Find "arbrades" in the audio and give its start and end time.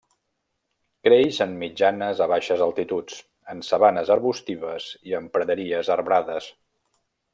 5.99-6.53